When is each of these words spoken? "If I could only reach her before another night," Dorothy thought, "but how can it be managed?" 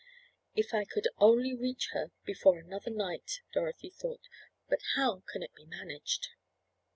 "If 0.55 0.73
I 0.73 0.83
could 0.83 1.07
only 1.19 1.53
reach 1.53 1.89
her 1.91 2.09
before 2.25 2.57
another 2.57 2.89
night," 2.89 3.41
Dorothy 3.53 3.91
thought, 3.91 4.23
"but 4.67 4.79
how 4.95 5.21
can 5.31 5.43
it 5.43 5.53
be 5.53 5.67
managed?" 5.67 6.29